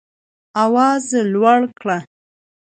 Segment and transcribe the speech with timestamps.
[0.63, 1.99] آواز لوړ کړئ